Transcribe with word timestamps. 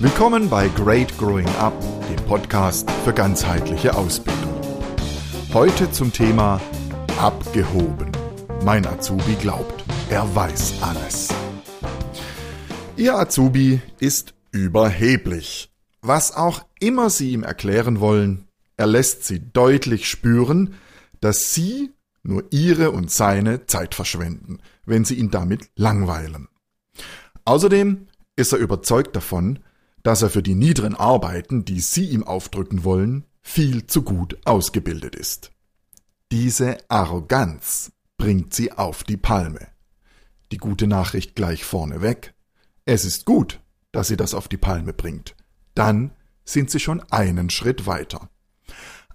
Willkommen 0.00 0.48
bei 0.48 0.68
Great 0.68 1.18
Growing 1.18 1.48
Up, 1.56 1.74
dem 2.08 2.24
Podcast 2.26 2.88
für 3.04 3.12
ganzheitliche 3.12 3.96
Ausbildung. 3.96 4.54
Heute 5.52 5.90
zum 5.90 6.12
Thema 6.12 6.60
Abgehoben. 7.18 8.12
Mein 8.64 8.86
Azubi 8.86 9.34
glaubt, 9.40 9.84
er 10.08 10.32
weiß 10.36 10.82
alles. 10.82 11.30
Ihr 12.96 13.18
Azubi 13.18 13.82
ist 13.98 14.34
überheblich. 14.52 15.72
Was 16.00 16.32
auch 16.36 16.64
immer 16.78 17.10
Sie 17.10 17.32
ihm 17.32 17.42
erklären 17.42 17.98
wollen, 17.98 18.46
er 18.76 18.86
lässt 18.86 19.24
Sie 19.24 19.50
deutlich 19.52 20.08
spüren, 20.08 20.74
dass 21.20 21.54
Sie 21.54 21.90
nur 22.22 22.44
Ihre 22.52 22.92
und 22.92 23.10
seine 23.10 23.66
Zeit 23.66 23.96
verschwenden, 23.96 24.60
wenn 24.86 25.04
Sie 25.04 25.16
ihn 25.16 25.32
damit 25.32 25.70
langweilen. 25.74 26.46
Außerdem 27.44 28.06
ist 28.36 28.52
er 28.52 28.60
überzeugt 28.60 29.16
davon, 29.16 29.58
dass 30.08 30.22
er 30.22 30.30
für 30.30 30.42
die 30.42 30.54
niederen 30.54 30.94
Arbeiten, 30.94 31.66
die 31.66 31.80
Sie 31.80 32.06
ihm 32.06 32.24
aufdrücken 32.24 32.82
wollen, 32.82 33.26
viel 33.42 33.86
zu 33.86 34.00
gut 34.00 34.38
ausgebildet 34.46 35.14
ist. 35.14 35.50
Diese 36.32 36.78
Arroganz 36.88 37.92
bringt 38.16 38.54
Sie 38.54 38.72
auf 38.72 39.04
die 39.04 39.18
Palme. 39.18 39.68
Die 40.50 40.56
gute 40.56 40.86
Nachricht 40.86 41.34
gleich 41.34 41.62
vorneweg. 41.62 42.32
Es 42.86 43.04
ist 43.04 43.26
gut, 43.26 43.60
dass 43.92 44.08
Sie 44.08 44.16
das 44.16 44.32
auf 44.32 44.48
die 44.48 44.56
Palme 44.56 44.94
bringt. 44.94 45.36
Dann 45.74 46.12
sind 46.42 46.70
Sie 46.70 46.80
schon 46.80 47.02
einen 47.10 47.50
Schritt 47.50 47.86
weiter. 47.86 48.30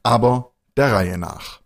Aber 0.04 0.54
der 0.78 0.92
Reihe 0.92 1.18
nach. 1.18 1.62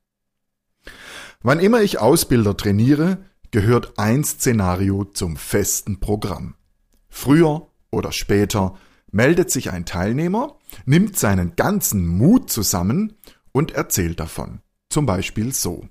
Wann 1.41 1.59
immer 1.59 1.81
ich 1.81 1.99
Ausbilder 1.99 2.55
trainiere, 2.55 3.17
gehört 3.51 3.99
ein 3.99 4.23
Szenario 4.23 5.03
zum 5.03 5.35
festen 5.35 5.99
Programm. 5.99 6.55
Früher 7.09 7.67
oder 7.91 8.13
später 8.13 8.77
meldet 9.11 9.51
sich 9.51 9.71
ein 9.71 9.85
Teilnehmer, 9.85 10.57
nimmt 10.85 11.17
seinen 11.17 11.55
ganzen 11.55 12.07
Mut 12.07 12.51
zusammen 12.51 13.15
und 13.51 13.71
erzählt 13.71 14.19
davon. 14.19 14.61
Zum 14.89 15.05
Beispiel 15.05 15.53
so. 15.53 15.87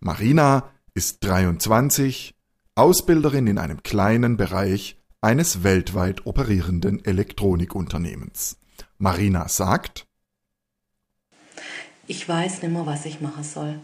Marina 0.00 0.70
ist 0.94 1.24
23, 1.24 2.34
Ausbilderin 2.74 3.46
in 3.46 3.58
einem 3.58 3.82
kleinen 3.82 4.36
Bereich 4.36 5.00
eines 5.20 5.62
weltweit 5.62 6.26
operierenden 6.26 7.04
Elektronikunternehmens. 7.04 8.58
Marina 8.98 9.48
sagt, 9.48 10.06
ich 12.06 12.28
weiß 12.28 12.62
nicht 12.62 12.72
mehr, 12.72 12.84
was 12.84 13.06
ich 13.06 13.20
machen 13.20 13.44
soll. 13.44 13.78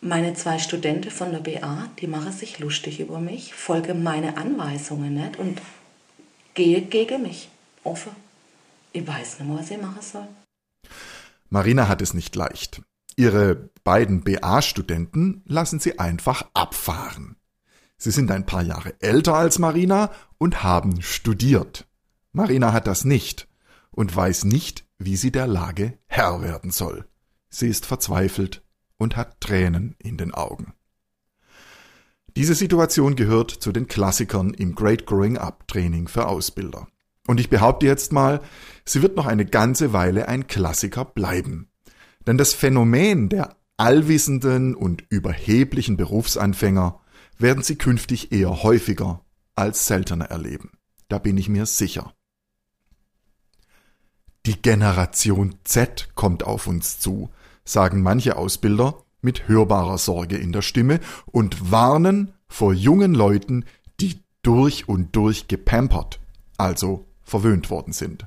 Meine 0.00 0.34
zwei 0.34 0.58
Studenten 0.58 1.10
von 1.10 1.32
der 1.32 1.40
BA, 1.40 1.88
die 1.98 2.06
machen 2.06 2.32
sich 2.32 2.58
lustig 2.58 3.00
über 3.00 3.20
mich, 3.20 3.54
folge 3.54 3.94
meine 3.94 4.36
Anweisungen 4.36 5.14
nicht 5.14 5.38
und 5.38 5.60
gehe 6.54 6.82
gegen 6.82 7.22
mich 7.22 7.48
offen. 7.88 8.12
Ich 8.92 9.06
weiß 9.06 9.40
nicht 9.40 9.48
mehr, 9.48 9.58
was 9.58 9.70
ich 9.70 9.80
machen 9.80 10.02
soll. 10.02 10.28
Marina 11.50 11.88
hat 11.88 12.02
es 12.02 12.14
nicht 12.14 12.36
leicht. 12.36 12.82
Ihre 13.16 13.70
beiden 13.84 14.22
BA-Studenten 14.22 15.42
lassen 15.46 15.80
sie 15.80 15.98
einfach 15.98 16.44
abfahren. 16.54 17.36
Sie 17.96 18.12
sind 18.12 18.30
ein 18.30 18.46
paar 18.46 18.62
Jahre 18.62 18.94
älter 19.00 19.34
als 19.34 19.58
Marina 19.58 20.12
und 20.38 20.62
haben 20.62 21.02
studiert. 21.02 21.88
Marina 22.32 22.72
hat 22.72 22.86
das 22.86 23.04
nicht 23.04 23.48
und 23.90 24.14
weiß 24.14 24.44
nicht, 24.44 24.84
wie 24.98 25.16
sie 25.16 25.32
der 25.32 25.46
Lage 25.46 25.98
Herr 26.06 26.42
werden 26.42 26.70
soll. 26.70 27.08
Sie 27.50 27.68
ist 27.68 27.86
verzweifelt 27.86 28.62
und 28.98 29.16
hat 29.16 29.40
Tränen 29.40 29.96
in 29.98 30.16
den 30.16 30.32
Augen. 30.32 30.74
Diese 32.36 32.54
Situation 32.54 33.16
gehört 33.16 33.50
zu 33.50 33.72
den 33.72 33.88
Klassikern 33.88 34.54
im 34.54 34.74
Great 34.74 35.06
Growing 35.06 35.38
Up 35.38 35.66
Training 35.66 36.06
für 36.06 36.28
Ausbilder. 36.28 36.86
Und 37.28 37.40
ich 37.40 37.50
behaupte 37.50 37.84
jetzt 37.84 38.10
mal, 38.10 38.40
sie 38.86 39.02
wird 39.02 39.14
noch 39.14 39.26
eine 39.26 39.44
ganze 39.44 39.92
Weile 39.92 40.28
ein 40.28 40.46
Klassiker 40.46 41.04
bleiben. 41.04 41.68
Denn 42.26 42.38
das 42.38 42.54
Phänomen 42.54 43.28
der 43.28 43.54
allwissenden 43.76 44.74
und 44.74 45.04
überheblichen 45.10 45.98
Berufsanfänger 45.98 46.98
werden 47.36 47.62
sie 47.62 47.76
künftig 47.76 48.32
eher 48.32 48.62
häufiger 48.62 49.26
als 49.54 49.84
seltener 49.84 50.24
erleben. 50.24 50.70
Da 51.08 51.18
bin 51.18 51.36
ich 51.36 51.50
mir 51.50 51.66
sicher. 51.66 52.14
Die 54.46 54.62
Generation 54.62 55.56
Z 55.64 56.08
kommt 56.14 56.44
auf 56.44 56.66
uns 56.66 56.98
zu, 56.98 57.28
sagen 57.62 58.00
manche 58.00 58.38
Ausbilder 58.38 59.04
mit 59.20 59.48
hörbarer 59.48 59.98
Sorge 59.98 60.38
in 60.38 60.52
der 60.52 60.62
Stimme 60.62 60.98
und 61.26 61.70
warnen 61.70 62.32
vor 62.46 62.72
jungen 62.72 63.12
Leuten, 63.12 63.66
die 64.00 64.18
durch 64.40 64.88
und 64.88 65.14
durch 65.14 65.46
gepampert, 65.46 66.20
also 66.56 67.07
verwöhnt 67.28 67.70
worden 67.70 67.92
sind 67.92 68.26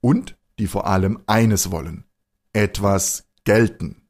und 0.00 0.36
die 0.58 0.66
vor 0.66 0.86
allem 0.86 1.20
eines 1.26 1.70
wollen, 1.70 2.04
etwas 2.52 3.24
gelten. 3.44 4.02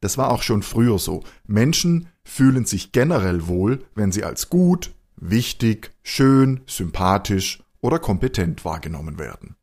Das 0.00 0.18
war 0.18 0.30
auch 0.30 0.42
schon 0.42 0.62
früher 0.62 0.98
so. 0.98 1.22
Menschen 1.46 2.08
fühlen 2.24 2.66
sich 2.66 2.92
generell 2.92 3.46
wohl, 3.46 3.84
wenn 3.94 4.12
sie 4.12 4.24
als 4.24 4.50
gut, 4.50 4.94
wichtig, 5.16 5.92
schön, 6.02 6.60
sympathisch 6.66 7.62
oder 7.80 7.98
kompetent 7.98 8.64
wahrgenommen 8.64 9.18
werden. 9.18 9.56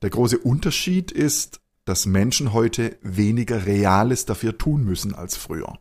Der 0.00 0.10
große 0.10 0.38
Unterschied 0.38 1.10
ist, 1.10 1.60
dass 1.84 2.06
Menschen 2.06 2.52
heute 2.52 2.96
weniger 3.02 3.66
Reales 3.66 4.24
dafür 4.24 4.56
tun 4.56 4.84
müssen 4.84 5.14
als 5.14 5.36
früher. 5.36 5.78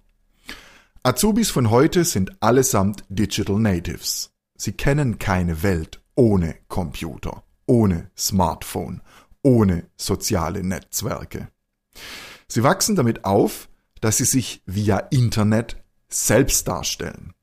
Azubis 1.03 1.49
von 1.49 1.69
heute 1.69 2.05
sind 2.05 2.41
allesamt 2.41 3.03
Digital 3.09 3.59
Natives. 3.59 4.31
Sie 4.55 4.73
kennen 4.73 5.17
keine 5.17 5.63
Welt 5.63 6.00
ohne 6.16 6.55
Computer, 6.67 7.44
ohne 7.66 8.11
Smartphone, 8.17 9.01
ohne 9.44 9.85
soziale 9.97 10.63
Netzwerke. 10.63 11.49
Sie 12.47 12.63
wachsen 12.63 12.95
damit 12.95 13.25
auf, 13.25 13.69
dass 14.01 14.17
sie 14.17 14.25
sich 14.25 14.61
via 14.66 14.97
Internet 14.97 15.77
selbst 16.09 16.67
darstellen, 16.67 17.33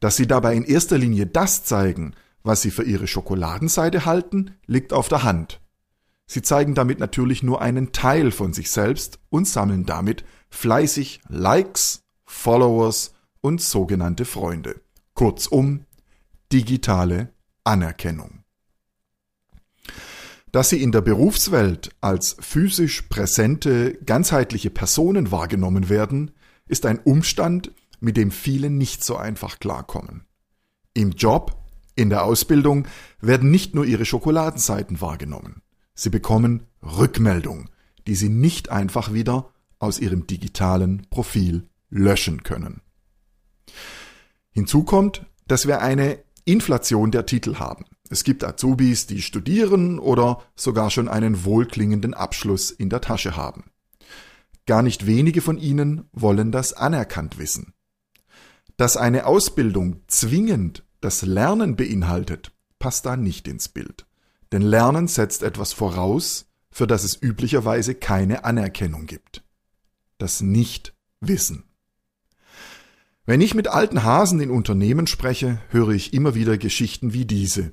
dass 0.00 0.16
sie 0.16 0.26
dabei 0.26 0.54
in 0.54 0.64
erster 0.64 0.96
Linie 0.96 1.26
das 1.26 1.64
zeigen, 1.64 2.14
was 2.42 2.62
sie 2.62 2.70
für 2.70 2.84
ihre 2.84 3.06
Schokoladenseite 3.06 4.04
halten, 4.04 4.56
liegt 4.66 4.92
auf 4.92 5.08
der 5.08 5.22
Hand. 5.22 5.60
Sie 6.26 6.42
zeigen 6.42 6.74
damit 6.74 6.98
natürlich 6.98 7.42
nur 7.42 7.60
einen 7.60 7.92
Teil 7.92 8.30
von 8.30 8.52
sich 8.52 8.70
selbst 8.70 9.18
und 9.28 9.46
sammeln 9.46 9.84
damit 9.84 10.24
fleißig 10.48 11.20
Likes, 11.28 12.00
Followers 12.24 13.14
und 13.40 13.60
sogenannte 13.60 14.24
Freunde. 14.24 14.80
Kurzum, 15.14 15.84
digitale 16.52 17.33
Anerkennung. 17.64 18.44
Dass 20.52 20.68
sie 20.68 20.80
in 20.82 20.92
der 20.92 21.00
Berufswelt 21.00 21.90
als 22.00 22.36
physisch 22.38 23.02
präsente, 23.02 23.94
ganzheitliche 24.06 24.70
Personen 24.70 25.32
wahrgenommen 25.32 25.88
werden, 25.88 26.30
ist 26.66 26.86
ein 26.86 27.00
Umstand, 27.00 27.72
mit 27.98 28.16
dem 28.16 28.30
viele 28.30 28.70
nicht 28.70 29.02
so 29.02 29.16
einfach 29.16 29.58
klarkommen. 29.58 30.24
Im 30.92 31.10
Job, 31.10 31.60
in 31.96 32.10
der 32.10 32.24
Ausbildung 32.24 32.86
werden 33.20 33.50
nicht 33.50 33.74
nur 33.74 33.84
ihre 33.84 34.04
Schokoladenseiten 34.04 35.00
wahrgenommen. 35.00 35.62
Sie 35.94 36.10
bekommen 36.10 36.66
Rückmeldung, 36.82 37.68
die 38.06 38.14
sie 38.14 38.28
nicht 38.28 38.68
einfach 38.68 39.12
wieder 39.12 39.50
aus 39.78 39.98
ihrem 39.98 40.26
digitalen 40.26 41.06
Profil 41.10 41.68
löschen 41.90 42.42
können. 42.42 42.80
Hinzu 44.50 44.84
kommt, 44.84 45.26
dass 45.46 45.66
wir 45.66 45.80
eine 45.80 46.18
Inflation 46.44 47.10
der 47.10 47.26
Titel 47.26 47.56
haben. 47.56 47.84
Es 48.10 48.22
gibt 48.24 48.44
Azubis, 48.44 49.06
die 49.06 49.22
studieren 49.22 49.98
oder 49.98 50.42
sogar 50.56 50.90
schon 50.90 51.08
einen 51.08 51.44
wohlklingenden 51.44 52.14
Abschluss 52.14 52.70
in 52.70 52.90
der 52.90 53.00
Tasche 53.00 53.36
haben. 53.36 53.64
Gar 54.66 54.82
nicht 54.82 55.06
wenige 55.06 55.40
von 55.40 55.58
ihnen 55.58 56.08
wollen 56.12 56.52
das 56.52 56.72
anerkannt 56.72 57.38
wissen. 57.38 57.74
Dass 58.76 58.96
eine 58.96 59.26
Ausbildung 59.26 60.02
zwingend 60.06 60.84
das 61.00 61.22
Lernen 61.22 61.76
beinhaltet, 61.76 62.52
passt 62.78 63.06
da 63.06 63.16
nicht 63.16 63.46
ins 63.46 63.68
Bild. 63.68 64.06
Denn 64.52 64.62
Lernen 64.62 65.08
setzt 65.08 65.42
etwas 65.42 65.72
voraus, 65.72 66.46
für 66.70 66.86
das 66.86 67.04
es 67.04 67.20
üblicherweise 67.20 67.94
keine 67.94 68.44
Anerkennung 68.44 69.06
gibt. 69.06 69.44
Das 70.18 70.40
Nicht-Wissen. 70.40 71.64
Wenn 73.26 73.40
ich 73.40 73.54
mit 73.54 73.68
alten 73.68 74.04
Hasen 74.04 74.38
in 74.40 74.50
Unternehmen 74.50 75.06
spreche, 75.06 75.58
höre 75.70 75.90
ich 75.90 76.12
immer 76.12 76.34
wieder 76.34 76.58
Geschichten 76.58 77.14
wie 77.14 77.24
diese. 77.24 77.72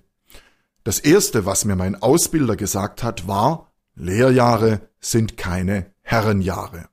Das 0.85 0.99
erste, 0.99 1.45
was 1.45 1.65
mir 1.65 1.75
mein 1.75 2.01
Ausbilder 2.01 2.55
gesagt 2.55 3.03
hat, 3.03 3.27
war, 3.27 3.73
Lehrjahre 3.95 4.89
sind 5.01 5.35
keine 5.35 5.93
Herrenjahre. 6.03 6.87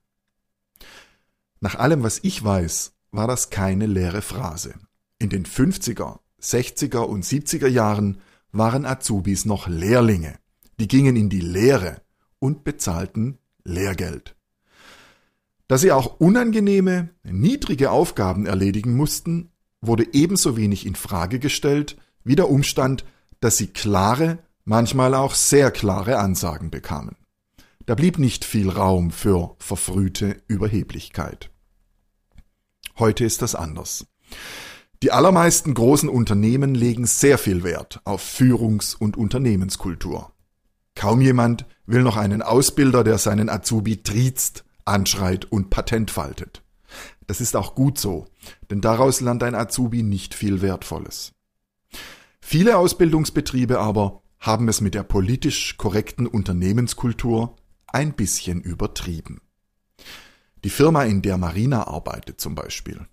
Nach 1.60 1.76
allem, 1.76 2.02
was 2.02 2.18
ich 2.22 2.42
weiß, 2.42 2.94
war 3.12 3.28
das 3.28 3.50
keine 3.50 3.86
leere 3.86 4.22
Phrase. 4.22 4.74
In 5.20 5.30
den 5.30 5.46
50er, 5.46 6.18
60er 6.42 6.98
und 6.98 7.24
70er 7.24 7.68
Jahren 7.68 8.20
waren 8.50 8.84
Azubis 8.84 9.44
noch 9.44 9.68
Lehrlinge. 9.68 10.36
Die 10.80 10.88
gingen 10.88 11.16
in 11.16 11.28
die 11.28 11.40
Lehre 11.40 12.02
und 12.40 12.64
bezahlten 12.64 13.38
Lehrgeld. 13.62 14.36
Da 15.68 15.76
sie 15.76 15.92
auch 15.92 16.18
unangenehme, 16.18 17.10
niedrige 17.22 17.90
Aufgaben 17.90 18.46
erledigen 18.46 18.96
mussten, 18.96 19.50
wurde 19.80 20.06
ebenso 20.12 20.56
wenig 20.56 20.86
in 20.86 20.94
Frage 20.94 21.38
gestellt 21.38 21.96
wie 22.24 22.36
der 22.36 22.50
Umstand, 22.50 23.04
dass 23.40 23.58
sie 23.58 23.68
klare, 23.68 24.38
manchmal 24.64 25.14
auch 25.14 25.34
sehr 25.34 25.70
klare 25.70 26.18
Ansagen 26.18 26.70
bekamen. 26.70 27.16
Da 27.86 27.94
blieb 27.94 28.18
nicht 28.18 28.44
viel 28.44 28.68
Raum 28.68 29.10
für 29.10 29.56
verfrühte 29.58 30.42
Überheblichkeit. 30.46 31.50
Heute 32.98 33.24
ist 33.24 33.42
das 33.42 33.54
anders. 33.54 34.06
Die 35.02 35.12
allermeisten 35.12 35.74
großen 35.74 36.08
Unternehmen 36.08 36.74
legen 36.74 37.06
sehr 37.06 37.38
viel 37.38 37.62
Wert 37.62 38.00
auf 38.04 38.22
Führungs- 38.22 38.96
und 38.96 39.16
Unternehmenskultur. 39.16 40.32
Kaum 40.96 41.20
jemand 41.20 41.66
will 41.86 42.02
noch 42.02 42.16
einen 42.16 42.42
Ausbilder, 42.42 43.04
der 43.04 43.18
seinen 43.18 43.48
Azubi 43.48 44.02
triezt, 44.02 44.64
anschreit 44.88 45.44
und 45.44 45.70
Patent 45.70 46.10
faltet. 46.10 46.62
Das 47.26 47.40
ist 47.40 47.56
auch 47.56 47.74
gut 47.74 47.98
so, 47.98 48.26
denn 48.70 48.80
daraus 48.80 49.20
lernt 49.20 49.42
ein 49.42 49.54
Azubi 49.54 50.02
nicht 50.02 50.34
viel 50.34 50.62
Wertvolles. 50.62 51.32
Viele 52.40 52.78
Ausbildungsbetriebe 52.78 53.78
aber 53.78 54.22
haben 54.38 54.68
es 54.68 54.80
mit 54.80 54.94
der 54.94 55.02
politisch 55.02 55.76
korrekten 55.76 56.26
Unternehmenskultur 56.26 57.56
ein 57.86 58.14
bisschen 58.14 58.62
übertrieben. 58.62 59.40
Die 60.64 60.70
Firma, 60.70 61.04
in 61.04 61.22
der 61.22 61.36
Marina 61.36 61.86
arbeitet 61.86 62.40
zum 62.40 62.54
Beispiel. 62.54 63.06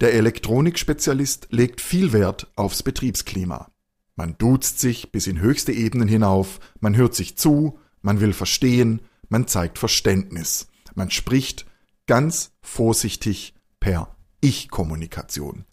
Der 0.00 0.14
Elektronikspezialist 0.14 1.48
legt 1.50 1.80
viel 1.80 2.12
Wert 2.12 2.52
aufs 2.56 2.82
Betriebsklima. 2.82 3.70
Man 4.16 4.36
duzt 4.36 4.78
sich 4.78 5.12
bis 5.12 5.26
in 5.26 5.40
höchste 5.40 5.72
Ebenen 5.72 6.08
hinauf, 6.08 6.60
man 6.80 6.96
hört 6.96 7.14
sich 7.14 7.38
zu, 7.38 7.78
man 8.02 8.20
will 8.20 8.32
verstehen, 8.32 9.00
man 9.28 9.46
zeigt 9.46 9.78
Verständnis, 9.78 10.68
man 10.94 11.10
spricht 11.10 11.66
ganz 12.06 12.52
vorsichtig 12.62 13.54
per 13.80 14.16
Ich-Kommunikation. 14.40 15.64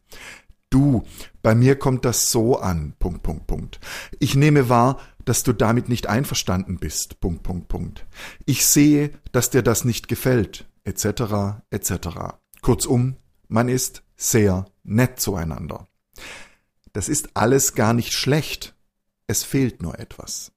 Du, 0.69 1.03
bei 1.41 1.55
mir 1.55 1.77
kommt 1.79 2.05
das 2.05 2.31
so 2.31 2.57
an, 2.57 2.93
Punkt, 2.99 3.23
Punkt, 3.23 3.47
Punkt. 3.47 3.79
Ich 4.19 4.35
nehme 4.35 4.69
wahr, 4.69 4.99
dass 5.25 5.43
du 5.43 5.53
damit 5.53 5.89
nicht 5.89 6.07
einverstanden 6.07 6.77
bist, 6.77 7.19
Punkt, 7.19 7.43
Punkt, 7.43 7.67
Punkt. 7.67 8.05
Ich 8.45 8.65
sehe, 8.65 9.11
dass 9.31 9.49
dir 9.49 9.63
das 9.63 9.83
nicht 9.83 10.07
gefällt, 10.07 10.67
etc., 10.83 11.61
etc. 11.71 12.37
Kurzum, 12.61 13.17
man 13.47 13.67
ist 13.67 14.03
sehr 14.15 14.65
nett 14.83 15.19
zueinander. 15.19 15.87
Das 16.93 17.09
ist 17.09 17.35
alles 17.35 17.73
gar 17.73 17.93
nicht 17.93 18.13
schlecht. 18.13 18.75
Es 19.27 19.43
fehlt 19.43 19.81
nur 19.81 19.99
etwas. 19.99 20.51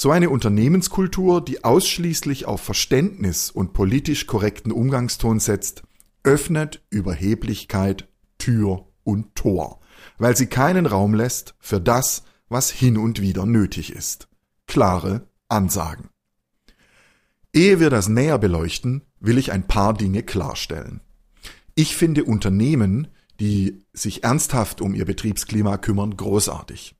So 0.00 0.12
eine 0.12 0.30
Unternehmenskultur, 0.30 1.44
die 1.44 1.64
ausschließlich 1.64 2.46
auf 2.46 2.60
Verständnis 2.60 3.50
und 3.50 3.72
politisch 3.72 4.28
korrekten 4.28 4.70
Umgangston 4.70 5.40
setzt, 5.40 5.82
öffnet 6.22 6.86
Überheblichkeit 6.88 8.06
Tür 8.38 8.86
und 9.02 9.34
Tor, 9.34 9.80
weil 10.16 10.36
sie 10.36 10.46
keinen 10.46 10.86
Raum 10.86 11.14
lässt 11.14 11.56
für 11.58 11.80
das, 11.80 12.22
was 12.48 12.70
hin 12.70 12.96
und 12.96 13.20
wieder 13.20 13.44
nötig 13.44 13.92
ist. 13.92 14.28
Klare 14.68 15.26
Ansagen. 15.48 16.10
Ehe 17.52 17.80
wir 17.80 17.90
das 17.90 18.08
näher 18.08 18.38
beleuchten, 18.38 19.02
will 19.18 19.36
ich 19.36 19.50
ein 19.50 19.66
paar 19.66 19.94
Dinge 19.94 20.22
klarstellen. 20.22 21.00
Ich 21.74 21.96
finde 21.96 22.22
Unternehmen, 22.22 23.08
die 23.40 23.84
sich 23.92 24.22
ernsthaft 24.22 24.80
um 24.80 24.94
ihr 24.94 25.06
Betriebsklima 25.06 25.76
kümmern, 25.76 26.16
großartig. 26.16 26.94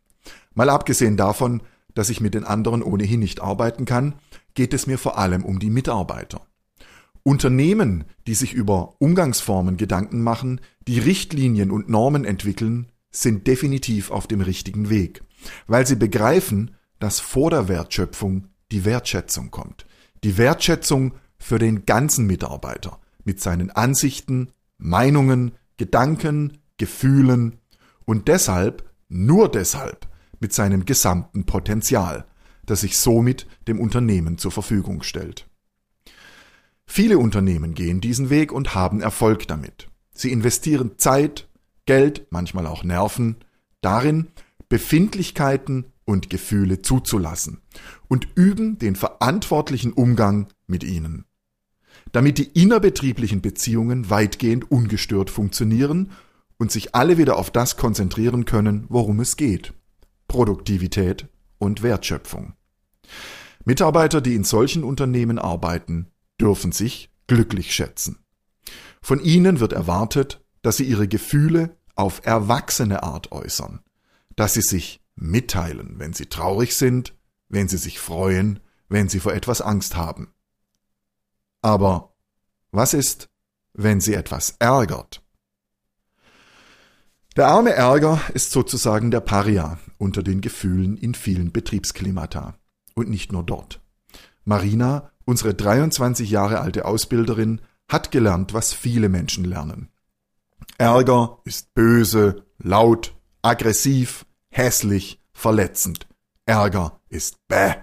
Mal 0.53 0.69
abgesehen 0.69 1.17
davon, 1.17 1.62
dass 1.99 2.11
ich 2.11 2.21
mit 2.21 2.35
den 2.35 2.45
anderen 2.45 2.85
ohnehin 2.85 3.19
nicht 3.19 3.41
arbeiten 3.41 3.85
kann, 3.85 4.15
geht 4.55 4.73
es 4.73 4.87
mir 4.87 4.99
vor 4.99 5.19
allem 5.19 5.45
um 5.45 5.59
die 5.59 5.69
Mitarbeiter. 5.69 6.47
Unternehmen, 7.25 8.05
die 8.29 8.35
sich 8.35 8.53
über 8.53 8.95
Umgangsformen 9.00 9.77
Gedanken 9.77 10.23
machen, 10.23 10.61
die 10.87 11.00
Richtlinien 11.00 11.73
und 11.73 11.89
Normen 11.89 12.25
entwickeln, 12.25 12.87
sind 13.11 13.49
definitiv 13.49 14.12
auf 14.12 14.29
dem 14.29 14.41
richtigen 14.41 14.91
Weg, 14.91 15.25
weil 15.67 15.89
sie 15.89 15.97
begreifen, 15.97 16.77
dass 17.00 17.19
vor 17.19 17.50
der 17.50 17.67
Wertschöpfung 17.67 18.47
die 18.71 18.85
Wertschätzung 18.85 19.50
kommt. 19.50 19.85
Die 20.23 20.39
Wertschätzung 20.39 21.15
für 21.37 21.59
den 21.59 21.85
ganzen 21.85 22.29
Mitarbeiter 22.29 23.00
mit 23.25 23.41
seinen 23.41 23.73
Ansichten, 23.73 24.53
Meinungen, 24.77 25.50
Gedanken, 25.79 26.59
Gefühlen 26.77 27.59
und 28.05 28.29
deshalb, 28.29 28.89
nur 29.09 29.50
deshalb, 29.50 30.06
mit 30.40 30.52
seinem 30.52 30.85
gesamten 30.85 31.44
Potenzial, 31.46 32.26
das 32.67 32.82
sich 32.82 32.99
somit 32.99 33.46
dem 33.67 33.81
Unternehmen 33.81 34.38
zur 34.38 34.52
Verfügung 34.52 35.02
stellt. 35.02 35.49
Viele 36.87 37.19
Unternehmen 37.19 37.75
gehen 37.75 38.00
diesen 38.00 38.31
Weg 38.31 38.52
und 38.52 38.75
haben 38.75 39.00
Erfolg 39.00 39.46
damit. 39.49 39.88
Sie 40.12 40.32
investieren 40.32 40.93
Zeit, 40.99 41.49
Geld, 41.87 42.26
manchmal 42.31 42.67
auch 42.67 42.85
Nerven, 42.85 43.37
darin, 43.81 44.29
Befindlichkeiten 44.69 45.87
und 46.05 46.31
Gefühle 46.31 46.82
zuzulassen 46.82 47.61
und 48.08 48.29
üben 48.35 48.79
den 48.79 48.96
verantwortlichen 48.96 49.93
Umgang 49.93 50.49
mit 50.67 50.85
ihnen 50.85 51.25
damit 52.12 52.38
die 52.38 52.44
innerbetrieblichen 52.44 53.40
Beziehungen 53.40 54.11
weitgehend 54.11 54.70
ungestört 54.70 55.31
funktionieren 55.31 56.11
und 56.58 56.73
sich 56.73 56.94
alle 56.94 57.19
wieder 57.19 57.37
auf 57.37 57.50
das 57.50 57.76
konzentrieren 57.76 58.44
können, 58.44 58.87
worum 58.88 59.20
es 59.20 59.37
geht. 59.37 59.75
Produktivität 60.28 61.26
und 61.58 61.82
Wertschöpfung. 61.82 62.54
Mitarbeiter, 63.64 64.20
die 64.20 64.34
in 64.34 64.44
solchen 64.44 64.84
Unternehmen 64.84 65.38
arbeiten, 65.38 66.12
dürfen 66.40 66.72
sich 66.72 67.10
glücklich 67.26 67.75
schätzen. 67.75 68.25
Von 69.02 69.20
ihnen 69.20 69.60
wird 69.60 69.72
erwartet, 69.72 70.44
dass 70.62 70.76
sie 70.76 70.84
ihre 70.84 71.08
Gefühle 71.08 71.76
auf 71.94 72.25
erwachsene 72.25 73.02
Art 73.02 73.32
äußern, 73.32 73.80
dass 74.36 74.54
sie 74.54 74.62
sich 74.62 75.00
mitteilen, 75.16 75.98
wenn 75.98 76.12
sie 76.12 76.26
traurig 76.26 76.76
sind, 76.76 77.14
wenn 77.48 77.69
sie 77.69 77.78
sich 77.78 77.98
freuen, 77.98 78.60
wenn 78.88 79.08
sie 79.08 79.20
vor 79.20 79.34
etwas 79.34 79.60
Angst 79.60 79.96
haben. 79.96 80.32
Aber 81.60 82.14
was 82.70 82.94
ist, 82.94 83.28
wenn 83.72 84.00
sie 84.00 84.14
etwas 84.14 84.56
ärgert? 84.58 85.22
Der 87.36 87.48
arme 87.48 87.72
Ärger 87.72 88.20
ist 88.34 88.50
sozusagen 88.50 89.10
der 89.10 89.20
Paria 89.20 89.78
unter 89.99 90.23
den 90.23 90.41
Gefühlen 90.41 90.97
in 90.97 91.15
vielen 91.15 91.53
Betriebsklimata. 91.53 92.55
Und 92.95 93.11
nicht 93.11 93.33
nur 93.33 93.45
dort. 93.45 93.81
Marina, 94.45 95.11
unsere 95.25 95.55
23 95.55 96.31
Jahre 96.31 96.61
alte 96.61 96.85
Ausbilderin, 96.85 97.61
hat 97.89 98.11
gelernt, 98.11 98.55
was 98.55 98.73
viele 98.73 99.09
Menschen 99.09 99.45
lernen. 99.45 99.89
Ärger 100.79 101.41
ist 101.45 101.75
böse, 101.75 102.45
laut, 102.59 103.14
aggressiv, 103.43 104.26
hässlich, 104.50 105.21
verletzend. 105.33 106.07
Ärger 106.47 107.00
ist 107.09 107.47
bäh. 107.49 107.75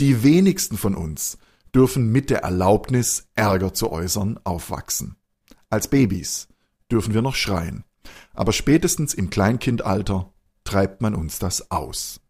Die 0.00 0.22
wenigsten 0.22 0.76
von 0.76 0.94
uns 0.94 1.38
dürfen 1.74 2.10
mit 2.10 2.30
der 2.30 2.42
Erlaubnis, 2.42 3.28
Ärger 3.34 3.74
zu 3.74 3.90
äußern, 3.90 4.38
aufwachsen. 4.44 5.16
Als 5.70 5.88
Babys 5.88 6.48
dürfen 6.90 7.14
wir 7.14 7.22
noch 7.22 7.34
schreien, 7.34 7.84
aber 8.32 8.52
spätestens 8.52 9.12
im 9.12 9.28
Kleinkindalter 9.28 10.32
treibt 10.68 11.00
man 11.00 11.14
uns 11.14 11.38
das 11.38 11.70
aus. 11.70 12.20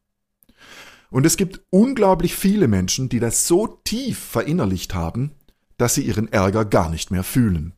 Und 1.11 1.27
es 1.27 1.37
gibt 1.37 1.61
unglaublich 1.71 2.37
viele 2.37 2.69
Menschen, 2.69 3.09
die 3.09 3.19
das 3.19 3.49
so 3.49 3.67
tief 3.67 4.17
verinnerlicht 4.19 4.95
haben, 4.95 5.33
dass 5.77 5.97
sie 5.97 6.03
ihren 6.03 6.33
Ärger 6.33 6.65
gar 6.65 6.89
nicht 6.89 7.11
mehr 7.11 7.25
fühlen. 7.25 7.75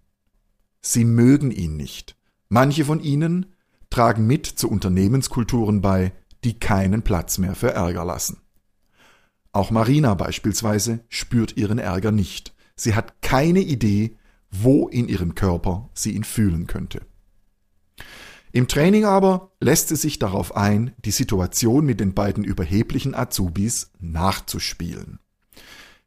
Sie 0.82 1.06
mögen 1.06 1.50
ihn 1.50 1.78
nicht. 1.78 2.14
Manche 2.50 2.84
von 2.84 3.00
ihnen 3.00 3.46
tragen 3.88 4.26
mit 4.26 4.44
zu 4.44 4.68
Unternehmenskulturen 4.68 5.80
bei, 5.80 6.12
die 6.44 6.58
keinen 6.58 7.02
Platz 7.02 7.38
mehr 7.38 7.54
für 7.54 7.72
Ärger 7.72 8.04
lassen. 8.04 8.42
Auch 9.52 9.70
Marina 9.70 10.12
beispielsweise 10.12 11.00
spürt 11.08 11.56
ihren 11.56 11.78
Ärger 11.78 12.12
nicht. 12.12 12.54
Sie 12.76 12.94
hat 12.94 13.22
keine 13.22 13.60
Idee, 13.60 14.16
wo 14.50 14.88
in 14.88 15.08
ihrem 15.08 15.34
Körper 15.34 15.88
sie 15.94 16.12
ihn 16.12 16.24
fühlen 16.24 16.66
könnte. 16.66 17.00
Im 18.52 18.66
Training 18.66 19.04
aber 19.04 19.52
lässt 19.60 19.88
sie 19.88 19.96
sich 19.96 20.18
darauf 20.18 20.56
ein, 20.56 20.92
die 21.04 21.12
Situation 21.12 21.84
mit 21.84 22.00
den 22.00 22.14
beiden 22.14 22.42
überheblichen 22.42 23.14
Azubis 23.14 23.92
nachzuspielen. 24.00 25.20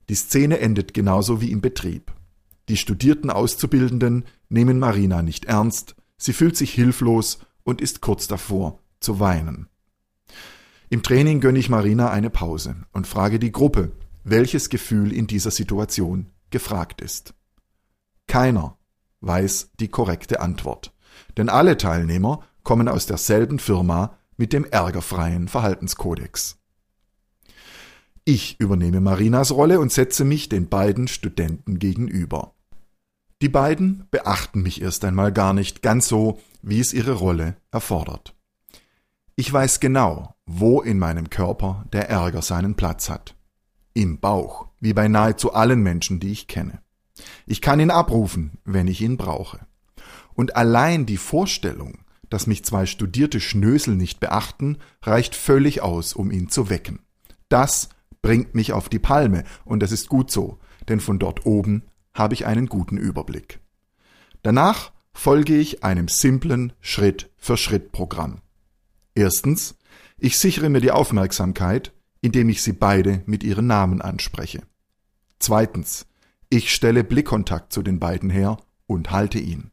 Die 0.10 0.16
Szene 0.16 0.60
endet 0.60 0.94
genauso 0.94 1.40
wie 1.40 1.52
im 1.52 1.62
Betrieb. 1.62 2.14
Die 2.70 2.78
studierten 2.78 3.30
Auszubildenden 3.30 4.26
nehmen 4.50 4.80
Marina 4.80 5.22
nicht 5.22 5.46
ernst, 5.46 5.96
sie 6.18 6.34
fühlt 6.34 6.58
sich 6.58 6.74
hilflos 6.74 7.40
und 7.64 7.82
ist 7.82 8.02
kurz 8.02 8.28
davor 8.28 8.80
zu 9.00 9.20
weinen. 9.20 9.70
Im 10.90 11.02
Training 11.02 11.40
gönne 11.40 11.60
ich 11.60 11.70
Marina 11.70 12.12
eine 12.12 12.30
Pause 12.30 12.76
und 12.92 13.08
frage 13.08 13.40
die 13.40 13.52
Gruppe, 13.52 13.94
welches 14.24 14.70
Gefühl 14.70 15.12
in 15.12 15.28
dieser 15.28 15.52
Situation 15.52 16.28
gefragt 16.50 17.02
ist. 17.02 17.34
Keiner 18.28 18.78
weiß 19.22 19.72
die 19.80 19.88
korrekte 19.88 20.40
Antwort, 20.40 20.93
denn 21.38 21.50
alle 21.50 21.78
Teilnehmer 21.78 22.44
kommen 22.64 22.88
aus 22.88 23.06
derselben 23.06 23.60
Firma 23.60 24.18
mit 24.38 24.54
dem 24.54 24.66
ärgerfreien 24.66 25.48
Verhaltenskodex. 25.48 26.58
Ich 28.26 28.60
übernehme 28.60 29.02
Marinas 29.02 29.52
Rolle 29.52 29.80
und 29.80 29.92
setze 29.92 30.24
mich 30.24 30.48
den 30.48 30.70
beiden 30.70 31.08
Studenten 31.08 31.78
gegenüber. 31.78 32.54
Die 33.42 33.50
beiden 33.50 34.08
beachten 34.12 34.62
mich 34.62 34.82
erst 34.82 35.04
einmal 35.04 35.34
gar 35.34 35.54
nicht 35.54 35.82
ganz 35.82 36.08
so, 36.08 36.40
wie 36.62 36.80
es 36.80 36.94
ihre 36.94 37.12
Rolle 37.12 37.58
erfordert. 37.72 38.34
Ich 39.36 39.52
weiß 39.52 39.82
genau, 39.82 40.36
wo 40.46 40.82
in 40.82 41.00
meinem 41.00 41.30
Körper 41.30 41.86
der 41.92 42.10
Ärger 42.10 42.42
seinen 42.42 42.76
Platz 42.76 43.10
hat. 43.10 43.36
Im 43.94 44.20
Bauch, 44.20 44.68
wie 44.80 44.94
bei 44.94 45.10
nahezu 45.10 45.54
allen 45.54 45.82
Menschen, 45.82 46.22
die 46.22 46.32
ich 46.32 46.48
kenne. 46.48 46.82
Ich 47.46 47.62
kann 47.62 47.80
ihn 47.80 47.92
abrufen, 47.92 48.60
wenn 48.64 48.88
ich 48.88 49.02
ihn 49.02 49.18
brauche. 49.18 49.60
Und 50.36 50.56
allein 50.56 51.06
die 51.06 51.18
Vorstellung, 51.18 52.00
dass 52.30 52.48
mich 52.48 52.66
zwei 52.66 52.86
studierte 52.86 53.40
Schnösel 53.40 53.96
nicht 53.96 54.20
beachten, 54.20 54.78
reicht 55.04 55.36
völlig 55.36 55.82
aus, 55.82 56.14
um 56.14 56.32
ihn 56.32 56.50
zu 56.50 56.70
wecken. 56.70 57.00
Das 57.50 57.90
bringt 58.22 58.56
mich 58.56 58.74
auf 58.74 58.90
die 58.90 59.00
Palme, 59.00 59.44
und 59.66 59.82
das 59.82 59.92
ist 59.92 60.10
gut 60.10 60.32
so, 60.32 60.58
denn 60.90 61.00
von 61.00 61.20
dort 61.20 61.46
oben 61.46 61.84
habe 62.14 62.34
ich 62.34 62.46
einen 62.46 62.68
guten 62.68 62.98
Überblick. 62.98 63.60
Danach 64.42 64.92
folge 65.14 65.56
ich 65.56 65.84
einem 65.84 66.08
simplen 66.08 66.74
Schritt-für-Schritt-Programm. 66.82 68.42
Erstens, 69.16 69.76
ich 70.18 70.38
sichere 70.38 70.70
mir 70.70 70.82
die 70.82 70.92
Aufmerksamkeit, 70.92 71.94
indem 72.22 72.50
ich 72.50 72.62
sie 72.62 72.74
beide 72.74 73.22
mit 73.26 73.44
ihren 73.44 73.68
Namen 73.68 74.02
anspreche. 74.02 74.64
Zweitens, 75.40 76.08
ich 76.50 76.74
stelle 76.74 77.04
Blickkontakt 77.04 77.74
zu 77.74 77.84
den 77.84 78.00
beiden 78.00 78.30
her 78.30 78.58
und 78.88 79.12
halte 79.12 79.40
ihn. 79.40 79.73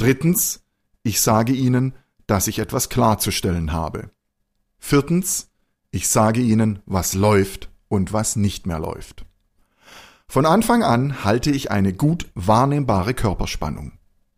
Drittens, 0.00 0.64
ich 1.02 1.20
sage 1.20 1.52
ihnen, 1.52 1.92
dass 2.26 2.46
ich 2.46 2.58
etwas 2.58 2.88
klarzustellen 2.88 3.70
habe. 3.70 4.08
Viertens, 4.78 5.50
ich 5.90 6.08
sage 6.08 6.40
ihnen, 6.40 6.78
was 6.86 7.12
läuft 7.12 7.68
und 7.88 8.10
was 8.14 8.34
nicht 8.34 8.66
mehr 8.66 8.78
läuft. 8.78 9.26
Von 10.26 10.46
Anfang 10.46 10.82
an 10.82 11.22
halte 11.22 11.50
ich 11.50 11.70
eine 11.70 11.92
gut 11.92 12.30
wahrnehmbare 12.34 13.12
Körperspannung. 13.12 13.92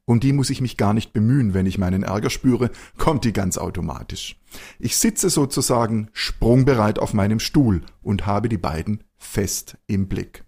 Um 0.04 0.18
die 0.18 0.32
muss 0.32 0.50
ich 0.50 0.60
mich 0.60 0.76
gar 0.76 0.94
nicht 0.94 1.12
bemühen, 1.12 1.54
wenn 1.54 1.66
ich 1.66 1.78
meinen 1.78 2.02
Ärger 2.02 2.30
spüre, 2.30 2.72
kommt 2.98 3.24
die 3.24 3.32
ganz 3.32 3.56
automatisch. 3.56 4.40
Ich 4.80 4.96
sitze 4.96 5.30
sozusagen 5.30 6.08
sprungbereit 6.12 6.98
auf 6.98 7.14
meinem 7.14 7.38
Stuhl 7.38 7.82
und 8.02 8.26
habe 8.26 8.48
die 8.48 8.58
beiden 8.58 9.04
fest 9.16 9.76
im 9.86 10.08
Blick. 10.08 10.42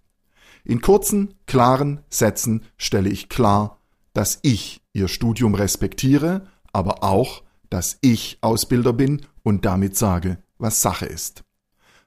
In 0.64 0.80
kurzen, 0.80 1.34
klaren 1.46 2.00
Sätzen 2.10 2.64
stelle 2.76 3.10
ich 3.10 3.28
klar, 3.28 3.78
dass 4.12 4.40
ich 4.42 4.83
ihr 4.94 5.08
Studium 5.08 5.54
respektiere, 5.54 6.46
aber 6.72 7.04
auch, 7.04 7.42
dass 7.68 7.98
ich 8.00 8.38
Ausbilder 8.40 8.94
bin 8.94 9.26
und 9.42 9.66
damit 9.66 9.96
sage, 9.96 10.38
was 10.56 10.80
Sache 10.80 11.04
ist. 11.06 11.44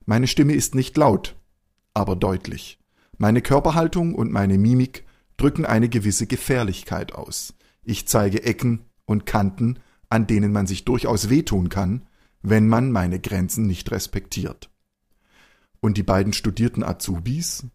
Meine 0.06 0.28
Stimme 0.28 0.54
ist 0.54 0.74
nicht 0.74 0.98
laut, 0.98 1.36
aber 1.94 2.16
deutlich. 2.16 2.80
Meine 3.18 3.42
Körperhaltung 3.42 4.16
und 4.16 4.32
meine 4.32 4.58
Mimik 4.58 5.06
drücken 5.36 5.66
eine 5.66 5.90
gewisse 5.90 6.26
Gefährlichkeit 6.28 7.14
aus. 7.14 7.54
Ich 7.84 8.08
zeige 8.08 8.44
Ecken 8.44 8.86
und 9.06 9.26
Kanten, 9.26 9.80
an 10.10 10.26
denen 10.26 10.52
man 10.52 10.68
sich 10.68 10.86
durchaus 10.86 11.30
wehtun 11.30 11.70
kann, 11.70 12.08
wenn 12.42 12.68
man 12.68 12.92
meine 12.92 13.20
Grenzen 13.20 13.68
nicht 13.68 13.92
respektiert. 13.92 14.70
Und 15.80 15.98
die 15.98 16.04
beiden 16.04 16.34
studierten 16.34 16.84
Azubis? 16.84 17.66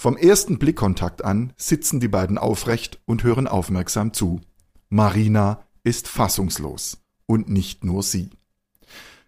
Vom 0.00 0.16
ersten 0.16 0.58
Blickkontakt 0.58 1.22
an 1.26 1.52
sitzen 1.58 2.00
die 2.00 2.08
beiden 2.08 2.38
aufrecht 2.38 3.02
und 3.04 3.22
hören 3.22 3.46
aufmerksam 3.46 4.14
zu. 4.14 4.40
Marina 4.88 5.62
ist 5.84 6.08
fassungslos 6.08 7.02
und 7.26 7.50
nicht 7.50 7.84
nur 7.84 8.02
sie. 8.02 8.30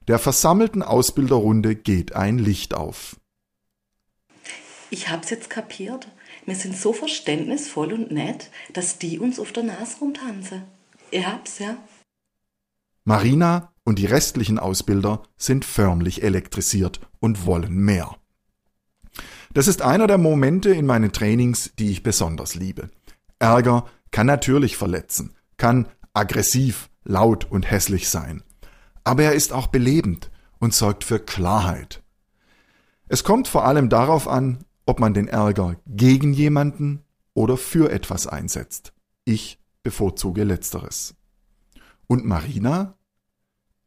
Der 0.08 0.18
versammelten 0.18 0.82
Ausbilderrunde 0.82 1.76
geht 1.76 2.16
ein 2.16 2.38
Licht 2.38 2.72
auf. 2.72 3.20
Ich 4.88 5.10
hab's 5.10 5.28
jetzt 5.28 5.50
kapiert. 5.50 6.08
Wir 6.46 6.56
sind 6.56 6.74
so 6.74 6.94
verständnisvoll 6.94 7.92
und 7.92 8.10
nett, 8.10 8.50
dass 8.72 8.96
die 8.96 9.18
uns 9.18 9.38
auf 9.38 9.52
der 9.52 9.64
Nase 9.64 9.98
rumtanzen. 10.00 10.62
Ihr 11.10 11.30
habt's, 11.30 11.58
ja? 11.58 11.76
Marina 13.04 13.74
und 13.84 13.98
die 13.98 14.06
restlichen 14.06 14.58
Ausbilder 14.58 15.22
sind 15.36 15.66
förmlich 15.66 16.22
elektrisiert 16.22 17.00
und 17.20 17.44
wollen 17.44 17.74
mehr. 17.74 18.16
Das 19.52 19.68
ist 19.68 19.82
einer 19.82 20.06
der 20.06 20.18
Momente 20.18 20.70
in 20.70 20.86
meinen 20.86 21.12
Trainings, 21.12 21.72
die 21.78 21.90
ich 21.90 22.02
besonders 22.02 22.54
liebe. 22.54 22.90
Ärger 23.38 23.84
kann 24.10 24.26
natürlich 24.26 24.76
verletzen, 24.76 25.34
kann 25.58 25.88
aggressiv, 26.14 26.88
laut 27.04 27.50
und 27.50 27.70
hässlich 27.70 28.08
sein. 28.08 28.42
Aber 29.04 29.24
er 29.24 29.32
ist 29.32 29.52
auch 29.52 29.66
belebend 29.66 30.30
und 30.58 30.74
sorgt 30.74 31.04
für 31.04 31.18
Klarheit. 31.18 32.02
Es 33.08 33.24
kommt 33.24 33.48
vor 33.48 33.66
allem 33.66 33.88
darauf 33.88 34.26
an, 34.26 34.64
ob 34.86 35.00
man 35.00 35.12
den 35.12 35.28
Ärger 35.28 35.76
gegen 35.86 36.32
jemanden 36.32 37.04
oder 37.34 37.56
für 37.56 37.90
etwas 37.90 38.26
einsetzt. 38.26 38.92
Ich 39.24 39.58
bevorzuge 39.82 40.44
letzteres. 40.44 41.14
Und 42.06 42.24
Marina? 42.24 42.96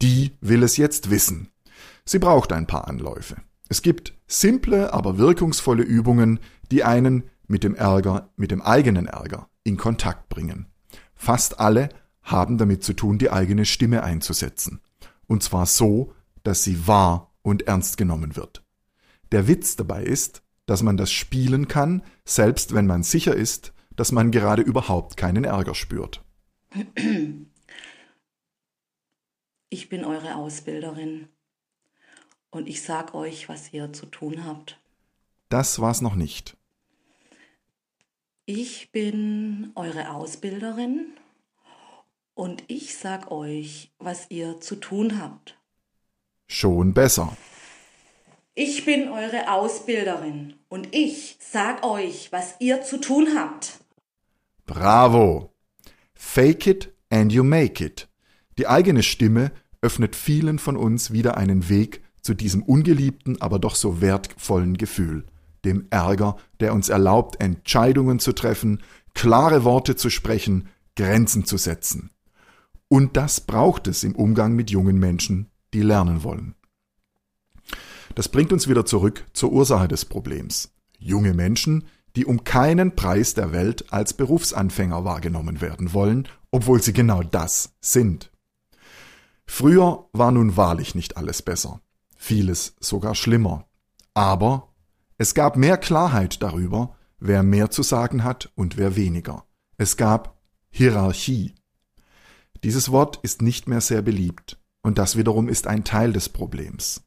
Die 0.02 0.36
will 0.40 0.62
es 0.62 0.76
jetzt 0.76 1.10
wissen. 1.10 1.48
Sie 2.04 2.18
braucht 2.18 2.52
ein 2.52 2.66
paar 2.66 2.86
Anläufe. 2.86 3.36
Es 3.68 3.82
gibt 3.82 4.15
simple, 4.26 4.92
aber 4.92 5.18
wirkungsvolle 5.18 5.82
Übungen, 5.82 6.40
die 6.70 6.84
einen 6.84 7.24
mit 7.46 7.64
dem 7.64 7.74
Ärger, 7.74 8.30
mit 8.36 8.50
dem 8.50 8.62
eigenen 8.62 9.06
Ärger 9.06 9.48
in 9.62 9.76
Kontakt 9.76 10.28
bringen. 10.28 10.66
Fast 11.14 11.60
alle 11.60 11.88
haben 12.22 12.58
damit 12.58 12.82
zu 12.82 12.92
tun, 12.92 13.18
die 13.18 13.30
eigene 13.30 13.64
Stimme 13.64 14.02
einzusetzen. 14.02 14.80
Und 15.26 15.42
zwar 15.42 15.66
so, 15.66 16.12
dass 16.42 16.64
sie 16.64 16.86
wahr 16.86 17.32
und 17.42 17.66
ernst 17.68 17.96
genommen 17.96 18.36
wird. 18.36 18.64
Der 19.32 19.48
Witz 19.48 19.76
dabei 19.76 20.02
ist, 20.04 20.42
dass 20.66 20.82
man 20.82 20.96
das 20.96 21.12
spielen 21.12 21.68
kann, 21.68 22.02
selbst 22.24 22.74
wenn 22.74 22.86
man 22.86 23.02
sicher 23.02 23.34
ist, 23.34 23.72
dass 23.94 24.12
man 24.12 24.30
gerade 24.30 24.62
überhaupt 24.62 25.16
keinen 25.16 25.44
Ärger 25.44 25.74
spürt. 25.74 26.24
Ich 29.68 29.88
bin 29.88 30.04
eure 30.04 30.36
Ausbilderin 30.36 31.28
und 32.56 32.68
ich 32.68 32.82
sag 32.82 33.14
euch, 33.14 33.48
was 33.48 33.72
ihr 33.72 33.92
zu 33.92 34.06
tun 34.06 34.44
habt. 34.44 34.80
Das 35.48 35.78
war's 35.78 36.00
noch 36.00 36.14
nicht. 36.14 36.56
Ich 38.46 38.90
bin 38.92 39.72
eure 39.74 40.10
Ausbilderin 40.10 41.12
und 42.34 42.64
ich 42.68 42.96
sag 42.96 43.30
euch, 43.30 43.92
was 43.98 44.30
ihr 44.30 44.60
zu 44.60 44.76
tun 44.76 45.20
habt. 45.20 45.58
Schon 46.46 46.94
besser. 46.94 47.36
Ich 48.54 48.84
bin 48.84 49.08
eure 49.08 49.52
Ausbilderin 49.52 50.54
und 50.68 50.94
ich 50.94 51.36
sag 51.40 51.84
euch, 51.84 52.32
was 52.32 52.54
ihr 52.58 52.82
zu 52.82 52.98
tun 52.98 53.36
habt. 53.36 53.80
Bravo! 54.64 55.52
Fake 56.14 56.66
it 56.66 56.94
and 57.10 57.32
you 57.32 57.44
make 57.44 57.84
it. 57.84 58.08
Die 58.56 58.66
eigene 58.66 59.02
Stimme 59.02 59.52
öffnet 59.82 60.16
vielen 60.16 60.58
von 60.58 60.76
uns 60.76 61.12
wieder 61.12 61.36
einen 61.36 61.68
Weg 61.68 62.05
zu 62.26 62.34
diesem 62.34 62.62
ungeliebten, 62.62 63.40
aber 63.40 63.60
doch 63.60 63.76
so 63.76 64.00
wertvollen 64.00 64.76
Gefühl, 64.76 65.24
dem 65.64 65.86
Ärger, 65.90 66.36
der 66.58 66.74
uns 66.74 66.88
erlaubt, 66.88 67.40
Entscheidungen 67.40 68.18
zu 68.18 68.32
treffen, 68.32 68.82
klare 69.14 69.62
Worte 69.62 69.94
zu 69.94 70.10
sprechen, 70.10 70.68
Grenzen 70.96 71.44
zu 71.44 71.56
setzen. 71.56 72.10
Und 72.88 73.16
das 73.16 73.40
braucht 73.40 73.86
es 73.86 74.02
im 74.02 74.16
Umgang 74.16 74.54
mit 74.54 74.70
jungen 74.70 74.98
Menschen, 74.98 75.50
die 75.72 75.82
lernen 75.82 76.24
wollen. 76.24 76.56
Das 78.16 78.28
bringt 78.28 78.52
uns 78.52 78.68
wieder 78.68 78.84
zurück 78.84 79.24
zur 79.32 79.52
Ursache 79.52 79.86
des 79.86 80.04
Problems. 80.04 80.72
Junge 80.98 81.32
Menschen, 81.32 81.84
die 82.16 82.24
um 82.24 82.42
keinen 82.42 82.96
Preis 82.96 83.34
der 83.34 83.52
Welt 83.52 83.92
als 83.92 84.14
Berufsanfänger 84.14 85.04
wahrgenommen 85.04 85.60
werden 85.60 85.92
wollen, 85.92 86.26
obwohl 86.50 86.82
sie 86.82 86.92
genau 86.92 87.22
das 87.22 87.74
sind. 87.80 88.32
Früher 89.46 90.08
war 90.12 90.32
nun 90.32 90.56
wahrlich 90.56 90.94
nicht 90.96 91.16
alles 91.16 91.42
besser, 91.42 91.80
vieles 92.16 92.74
sogar 92.80 93.14
schlimmer. 93.14 93.66
Aber 94.14 94.72
es 95.18 95.34
gab 95.34 95.56
mehr 95.56 95.78
Klarheit 95.78 96.42
darüber, 96.42 96.96
wer 97.18 97.42
mehr 97.42 97.70
zu 97.70 97.82
sagen 97.82 98.24
hat 98.24 98.50
und 98.54 98.76
wer 98.76 98.96
weniger. 98.96 99.44
Es 99.78 99.96
gab 99.96 100.38
Hierarchie. 100.70 101.54
Dieses 102.64 102.90
Wort 102.90 103.18
ist 103.22 103.42
nicht 103.42 103.68
mehr 103.68 103.80
sehr 103.80 104.02
beliebt, 104.02 104.58
und 104.82 104.98
das 104.98 105.16
wiederum 105.16 105.48
ist 105.48 105.66
ein 105.66 105.84
Teil 105.84 106.12
des 106.12 106.28
Problems. 106.28 107.02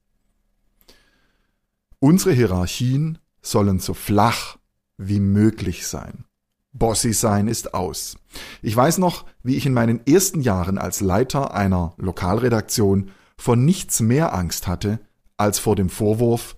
Unsere 1.99 2.33
Hierarchien 2.33 3.19
sollen 3.41 3.79
so 3.79 3.93
flach 3.93 4.57
wie 4.97 5.19
möglich 5.19 5.87
sein. 5.87 6.25
Bossy 6.71 7.13
sein 7.13 7.47
ist 7.47 7.73
aus. 7.73 8.17
Ich 8.61 8.75
weiß 8.75 8.99
noch, 8.99 9.25
wie 9.43 9.55
ich 9.55 9.65
in 9.65 9.73
meinen 9.73 10.05
ersten 10.05 10.41
Jahren 10.41 10.77
als 10.77 11.01
Leiter 11.01 11.53
einer 11.53 11.93
Lokalredaktion 11.97 13.11
vor 13.39 13.55
nichts 13.55 14.01
mehr 14.01 14.33
Angst 14.33 14.67
hatte, 14.67 14.99
als 15.37 15.59
vor 15.59 15.77
dem 15.77 15.89
Vorwurf, 15.89 16.57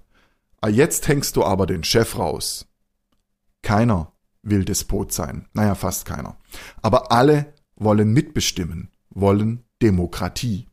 ah, 0.62 0.68
jetzt 0.68 1.08
hängst 1.08 1.36
du 1.36 1.44
aber 1.44 1.68
den 1.68 1.84
Chef 1.84 2.18
raus. 2.18 2.68
Keiner 3.62 4.14
will 4.42 4.66
Despot 4.66 5.14
sein, 5.14 5.48
naja, 5.54 5.76
fast 5.76 6.06
keiner. 6.06 6.38
Aber 6.82 7.12
alle 7.12 7.54
wollen 7.76 8.12
mitbestimmen, 8.12 8.90
wollen 9.12 9.64
Demokratie. 9.84 10.68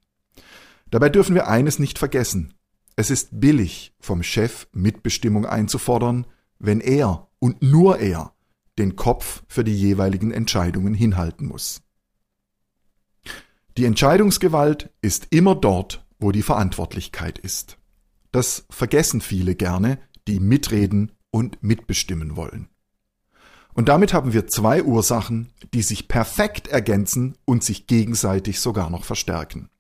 Dabei 0.90 1.10
dürfen 1.10 1.34
wir 1.34 1.48
eines 1.48 1.78
nicht 1.78 1.98
vergessen. 1.98 2.54
Es 2.96 3.10
ist 3.10 3.38
billig, 3.38 3.94
vom 4.00 4.22
Chef 4.22 4.66
Mitbestimmung 4.72 5.44
einzufordern, 5.44 6.26
wenn 6.58 6.80
er 6.80 7.28
und 7.38 7.62
nur 7.62 7.98
er 7.98 8.32
den 8.78 8.96
Kopf 8.96 9.42
für 9.46 9.62
die 9.62 9.78
jeweiligen 9.78 10.30
Entscheidungen 10.30 10.94
hinhalten 10.94 11.46
muss. 11.46 11.82
Die 13.78 13.84
Entscheidungsgewalt 13.84 14.90
ist 15.02 15.28
immer 15.30 15.54
dort, 15.54 16.04
wo 16.18 16.32
die 16.32 16.42
Verantwortlichkeit 16.42 17.38
ist. 17.38 17.78
Das 18.32 18.66
vergessen 18.70 19.20
viele 19.20 19.54
gerne, 19.54 20.00
die 20.26 20.40
mitreden 20.40 21.12
und 21.30 21.62
mitbestimmen 21.62 22.34
wollen. 22.34 22.68
Und 23.74 23.88
damit 23.88 24.12
haben 24.12 24.32
wir 24.32 24.48
zwei 24.48 24.82
Ursachen, 24.82 25.52
die 25.74 25.82
sich 25.82 26.08
perfekt 26.08 26.66
ergänzen 26.66 27.38
und 27.44 27.62
sich 27.62 27.86
gegenseitig 27.86 28.58
sogar 28.58 28.90
noch 28.90 29.04
verstärken. 29.04 29.70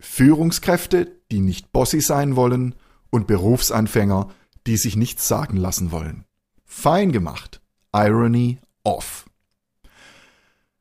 Führungskräfte, 0.00 1.20
die 1.30 1.40
nicht 1.40 1.70
bossy 1.70 2.00
sein 2.00 2.34
wollen 2.34 2.76
und 3.10 3.26
Berufsanfänger, 3.26 4.30
die 4.66 4.78
sich 4.78 4.96
nichts 4.96 5.28
sagen 5.28 5.58
lassen 5.58 5.92
wollen. 5.92 6.24
Fein 6.64 7.12
gemacht. 7.12 7.60
Irony 7.92 8.58
off. 8.84 9.26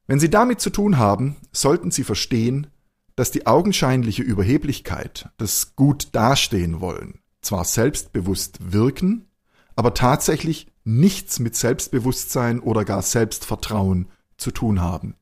Wenn 0.08 0.20
Sie 0.20 0.30
damit 0.30 0.60
zu 0.60 0.70
tun 0.70 0.98
haben, 0.98 1.38
sollten 1.52 1.92
Sie 1.92 2.04
verstehen, 2.04 2.68
dass 3.16 3.32
die 3.32 3.46
augenscheinliche 3.46 4.24
Überheblichkeit, 4.24 5.30
das 5.38 5.76
gut 5.76 6.10
dastehen 6.14 6.82
wollen, 6.82 7.20
zwar 7.42 7.64
selbstbewusst 7.64 8.74
wirken, 8.74 9.28
aber 9.76 9.94
tatsächlich 9.94 10.68
nichts 10.84 11.40
mit 11.40 11.56
Selbstbewusstsein 11.56 12.60
oder 12.60 12.86
gar 12.86 13.02
Selbstvertrauen 13.02 14.10
zu 14.38 14.52
tun 14.52 14.82
haben. 14.82 15.16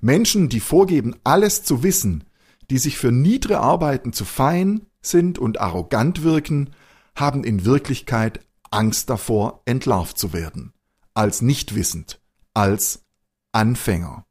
Menschen, 0.00 0.48
die 0.48 0.60
vorgeben, 0.60 1.14
alles 1.24 1.62
zu 1.62 1.82
wissen, 1.82 2.24
die 2.70 2.78
sich 2.78 2.98
für 2.98 3.12
niedere 3.12 3.60
Arbeiten 3.60 4.12
zu 4.12 4.24
fein 4.24 4.86
sind 5.00 5.38
und 5.38 5.60
arrogant 5.60 6.22
wirken, 6.22 6.70
haben 7.14 7.44
in 7.44 7.64
Wirklichkeit 7.64 8.40
Angst 8.70 9.08
davor, 9.08 9.62
entlarvt 9.64 10.18
zu 10.18 10.32
werden. 10.32 10.72
Als 11.14 11.40
nicht 11.40 11.74
wissend, 11.74 12.20
als 12.52 13.04
Anfänger. 13.52 14.25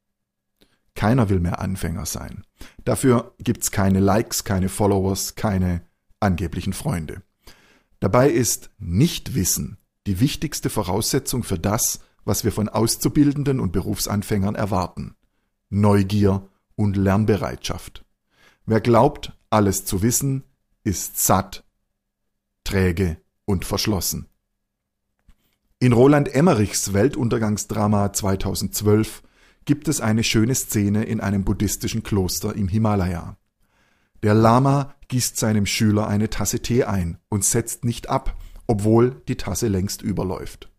Keiner 0.96 1.30
will 1.30 1.40
mehr 1.40 1.60
Anfänger 1.60 2.06
sein. 2.06 2.44
Dafür 2.84 3.34
gibt's 3.40 3.72
keine 3.72 4.00
Likes, 4.00 4.44
keine 4.44 4.70
Followers, 4.70 5.36
keine 5.36 5.82
angeblichen 6.20 6.74
Freunde. 6.74 7.22
Dabei 8.00 8.30
ist 8.30 8.72
Nichtwissen 8.78 9.78
die 10.08 10.20
wichtigste 10.20 10.70
Voraussetzung 10.70 11.44
für 11.44 11.60
das, 11.60 12.00
was 12.24 12.44
wir 12.44 12.52
von 12.52 12.70
Auszubildenden 12.70 13.60
und 13.60 13.72
Berufsanfängern 13.72 14.56
erwarten. 14.56 15.16
Neugier 15.70 16.48
und 16.76 16.96
Lernbereitschaft. 16.96 18.06
Wer 18.66 18.82
glaubt, 18.82 19.34
alles 19.50 19.86
zu 19.86 20.02
wissen, 20.02 20.44
ist 20.84 21.20
satt, 21.20 21.64
träge 22.64 23.18
und 23.46 23.66
verschlossen. 23.66 24.28
In 25.80 25.94
Roland 25.94 26.34
Emmerichs 26.34 26.94
Weltuntergangsdrama 26.94 28.14
2012 28.14 29.24
gibt 29.66 29.88
es 29.88 30.00
eine 30.00 30.24
schöne 30.24 30.56
Szene 30.56 31.04
in 31.04 31.20
einem 31.20 31.44
buddhistischen 31.44 32.04
Kloster 32.04 32.56
im 32.56 32.68
Himalaya. 32.68 33.38
Der 34.24 34.34
Lama 34.34 34.96
gießt 35.08 35.38
seinem 35.38 35.66
Schüler 35.66 36.08
eine 36.08 36.30
Tasse 36.30 36.62
Tee 36.62 36.84
ein 36.84 37.18
und 37.30 37.44
setzt 37.44 37.84
nicht 37.84 38.10
ab, 38.10 38.38
obwohl 38.68 39.22
die 39.28 39.38
Tasse 39.38 39.68
längst 39.68 40.02
überläuft. 40.02 40.72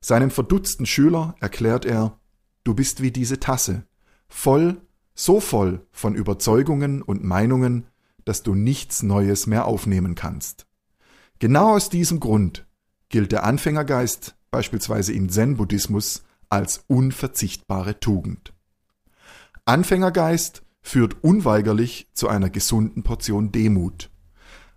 Seinem 0.00 0.30
verdutzten 0.30 0.86
Schüler 0.86 1.36
erklärt 1.40 1.84
er, 1.84 2.18
du 2.64 2.74
bist 2.74 3.02
wie 3.02 3.12
diese 3.12 3.38
Tasse, 3.38 3.84
voll, 4.28 4.80
so 5.14 5.38
voll 5.40 5.86
von 5.92 6.14
Überzeugungen 6.14 7.02
und 7.02 7.22
Meinungen, 7.22 7.86
dass 8.24 8.42
du 8.42 8.54
nichts 8.54 9.02
Neues 9.02 9.46
mehr 9.46 9.66
aufnehmen 9.66 10.14
kannst. 10.14 10.66
Genau 11.38 11.74
aus 11.74 11.88
diesem 11.90 12.20
Grund 12.20 12.66
gilt 13.08 13.32
der 13.32 13.44
Anfängergeist 13.44 14.36
beispielsweise 14.50 15.12
im 15.12 15.28
Zen-Buddhismus 15.28 16.24
als 16.52 16.84
unverzichtbare 16.86 17.98
Tugend. 17.98 18.52
Anfängergeist 19.64 20.62
führt 20.82 21.24
unweigerlich 21.24 22.10
zu 22.12 22.28
einer 22.28 22.50
gesunden 22.50 23.02
Portion 23.02 23.52
Demut. 23.52 24.10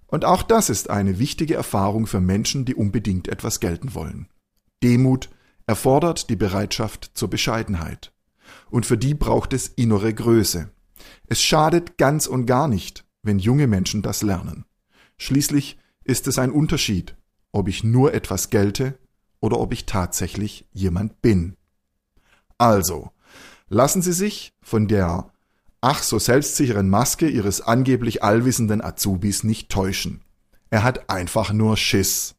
Und 0.07 0.23
auch 0.23 0.41
das 0.41 0.69
ist 0.69 0.89
eine 0.89 1.19
wichtige 1.19 1.55
Erfahrung 1.55 2.07
für 2.07 2.21
Menschen, 2.21 2.63
die 2.63 2.75
unbedingt 2.75 3.27
etwas 3.27 3.59
gelten 3.59 3.93
wollen. 3.93 4.29
Demut 4.83 5.29
erfordert 5.67 6.29
die 6.29 6.37
Bereitschaft 6.37 7.11
zur 7.13 7.29
Bescheidenheit. 7.29 8.13
Und 8.69 8.85
für 8.85 8.97
die 8.97 9.13
braucht 9.13 9.51
es 9.51 9.67
innere 9.67 10.13
Größe. 10.13 10.69
Es 11.27 11.41
schadet 11.41 11.97
ganz 11.97 12.25
und 12.25 12.45
gar 12.45 12.69
nicht, 12.69 13.03
wenn 13.21 13.37
junge 13.37 13.67
Menschen 13.67 14.01
das 14.01 14.21
lernen. 14.21 14.63
Schließlich 15.17 15.77
ist 16.05 16.27
es 16.27 16.39
ein 16.39 16.51
Unterschied, 16.51 17.17
ob 17.51 17.67
ich 17.67 17.83
nur 17.83 18.13
etwas 18.13 18.49
gelte 18.49 18.97
oder 19.41 19.59
ob 19.59 19.73
ich 19.73 19.85
tatsächlich 19.85 20.69
jemand 20.71 21.21
bin. 21.21 21.57
Also, 22.57 23.11
lassen 23.67 24.01
Sie 24.01 24.13
sich 24.13 24.53
von 24.61 24.87
der 24.87 25.31
ach 25.81 26.01
so 26.01 26.19
selbstsicheren 26.19 26.89
Maske 26.89 27.27
Ihres 27.27 27.61
angeblich 27.61 28.23
allwissenden 28.23 28.81
Azubis 28.81 29.43
nicht 29.43 29.69
täuschen. 29.69 30.21
Er 30.69 30.83
hat 30.83 31.09
einfach 31.09 31.53
nur 31.53 31.77
Schiss. 31.77 32.35